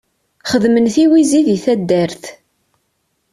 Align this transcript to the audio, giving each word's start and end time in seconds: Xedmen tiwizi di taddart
Xedmen 0.51 0.85
tiwizi 0.93 1.41
di 1.47 1.57
taddart 1.63 2.23